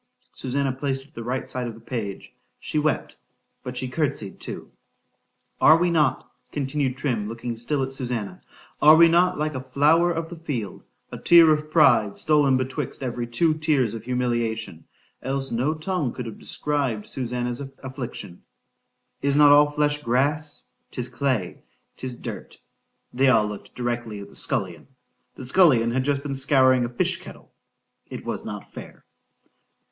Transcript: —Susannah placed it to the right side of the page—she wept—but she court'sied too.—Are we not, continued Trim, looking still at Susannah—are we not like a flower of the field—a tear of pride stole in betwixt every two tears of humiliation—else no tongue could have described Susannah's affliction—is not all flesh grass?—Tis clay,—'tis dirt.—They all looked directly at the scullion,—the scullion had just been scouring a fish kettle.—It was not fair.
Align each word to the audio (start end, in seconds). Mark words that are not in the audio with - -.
—Susannah 0.33 0.71
placed 0.71 1.03
it 1.03 1.09
to 1.09 1.13
the 1.13 1.23
right 1.23 1.47
side 1.47 1.67
of 1.67 1.75
the 1.75 1.79
page—she 1.79 2.79
wept—but 2.79 3.77
she 3.77 3.87
court'sied 3.87 4.39
too.—Are 4.39 5.77
we 5.77 5.91
not, 5.91 6.27
continued 6.51 6.97
Trim, 6.97 7.27
looking 7.29 7.55
still 7.55 7.83
at 7.83 7.91
Susannah—are 7.93 8.95
we 8.95 9.07
not 9.07 9.37
like 9.37 9.53
a 9.53 9.61
flower 9.61 10.11
of 10.11 10.31
the 10.31 10.39
field—a 10.39 11.19
tear 11.19 11.51
of 11.51 11.69
pride 11.69 12.17
stole 12.17 12.47
in 12.47 12.57
betwixt 12.57 13.03
every 13.03 13.27
two 13.27 13.53
tears 13.53 13.93
of 13.93 14.03
humiliation—else 14.03 15.51
no 15.51 15.75
tongue 15.75 16.11
could 16.13 16.25
have 16.25 16.39
described 16.39 17.05
Susannah's 17.05 17.59
affliction—is 17.83 19.35
not 19.35 19.51
all 19.51 19.69
flesh 19.69 20.01
grass?—Tis 20.01 21.09
clay,—'tis 21.09 22.15
dirt.—They 22.15 23.27
all 23.29 23.45
looked 23.45 23.75
directly 23.75 24.19
at 24.19 24.29
the 24.29 24.35
scullion,—the 24.35 25.45
scullion 25.45 25.91
had 25.91 26.03
just 26.03 26.23
been 26.23 26.33
scouring 26.33 26.85
a 26.85 26.89
fish 26.89 27.19
kettle.—It 27.21 28.25
was 28.25 28.43
not 28.43 28.71
fair. 28.73 29.05